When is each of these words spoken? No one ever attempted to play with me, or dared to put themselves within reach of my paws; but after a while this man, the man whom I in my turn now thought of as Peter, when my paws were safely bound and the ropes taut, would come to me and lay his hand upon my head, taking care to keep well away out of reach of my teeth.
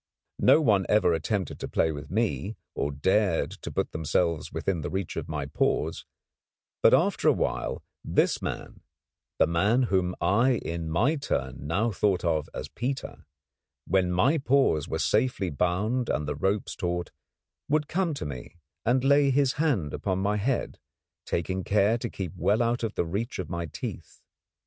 No 0.39 0.61
one 0.61 0.87
ever 0.89 1.13
attempted 1.13 1.59
to 1.59 1.67
play 1.67 1.91
with 1.91 2.09
me, 2.09 2.55
or 2.73 2.91
dared 2.91 3.51
to 3.51 3.71
put 3.71 3.91
themselves 3.91 4.51
within 4.51 4.81
reach 4.81 5.15
of 5.15 5.29
my 5.29 5.45
paws; 5.45 6.07
but 6.81 6.91
after 6.91 7.27
a 7.27 7.31
while 7.33 7.83
this 8.03 8.41
man, 8.41 8.81
the 9.37 9.45
man 9.45 9.83
whom 9.83 10.15
I 10.19 10.53
in 10.55 10.89
my 10.89 11.17
turn 11.17 11.67
now 11.67 11.91
thought 11.91 12.25
of 12.25 12.49
as 12.51 12.67
Peter, 12.67 13.27
when 13.85 14.11
my 14.11 14.39
paws 14.39 14.87
were 14.87 14.97
safely 14.97 15.51
bound 15.51 16.09
and 16.09 16.27
the 16.27 16.33
ropes 16.33 16.75
taut, 16.75 17.11
would 17.69 17.87
come 17.87 18.15
to 18.15 18.25
me 18.25 18.55
and 18.83 19.03
lay 19.03 19.29
his 19.29 19.53
hand 19.61 19.93
upon 19.93 20.17
my 20.17 20.37
head, 20.37 20.79
taking 21.27 21.63
care 21.63 21.99
to 21.99 22.09
keep 22.09 22.33
well 22.35 22.63
away 22.63 22.71
out 22.71 22.81
of 22.83 22.93
reach 23.13 23.37
of 23.37 23.51
my 23.51 23.67
teeth. 23.67 24.19